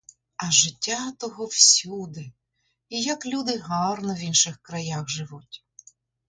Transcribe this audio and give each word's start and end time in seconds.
А 0.35 0.51
життя 0.51 1.11
того 1.11 1.45
всюди— 1.45 2.31
і 2.89 3.01
як 3.01 3.25
люди 3.25 3.57
гарно 3.57 4.13
в 4.13 4.19
інших 4.19 4.57
краях 4.61 5.09
живуть. 5.09 5.65